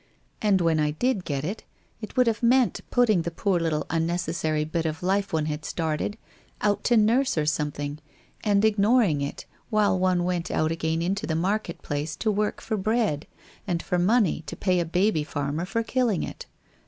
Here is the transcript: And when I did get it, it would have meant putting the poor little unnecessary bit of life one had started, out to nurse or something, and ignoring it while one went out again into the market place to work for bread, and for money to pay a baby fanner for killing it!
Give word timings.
And 0.41 0.61
when 0.61 0.79
I 0.79 0.89
did 0.89 1.25
get 1.25 1.45
it, 1.45 1.63
it 2.01 2.17
would 2.17 2.25
have 2.25 2.41
meant 2.41 2.81
putting 2.89 3.21
the 3.21 3.29
poor 3.29 3.59
little 3.59 3.85
unnecessary 3.91 4.65
bit 4.65 4.87
of 4.87 5.03
life 5.03 5.31
one 5.31 5.45
had 5.45 5.63
started, 5.63 6.17
out 6.59 6.83
to 6.85 6.97
nurse 6.97 7.37
or 7.37 7.45
something, 7.45 7.99
and 8.43 8.65
ignoring 8.65 9.21
it 9.21 9.45
while 9.69 9.99
one 9.99 10.23
went 10.23 10.49
out 10.49 10.71
again 10.71 11.03
into 11.03 11.27
the 11.27 11.35
market 11.35 11.83
place 11.83 12.15
to 12.15 12.31
work 12.31 12.61
for 12.61 12.77
bread, 12.77 13.27
and 13.67 13.83
for 13.83 13.99
money 13.99 14.41
to 14.47 14.55
pay 14.55 14.79
a 14.79 14.85
baby 14.85 15.23
fanner 15.23 15.65
for 15.67 15.83
killing 15.83 16.23
it! 16.23 16.47